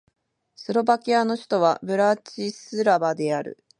[0.55, 3.63] スロバキアの首都はブラチスラバである